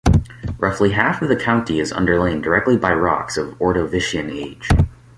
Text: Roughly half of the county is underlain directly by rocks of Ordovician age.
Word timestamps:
Roughly 0.57 0.93
half 0.93 1.21
of 1.21 1.29
the 1.29 1.35
county 1.35 1.79
is 1.79 1.91
underlain 1.93 2.41
directly 2.41 2.75
by 2.75 2.91
rocks 2.91 3.37
of 3.37 3.49
Ordovician 3.59 4.31
age. 4.33 4.67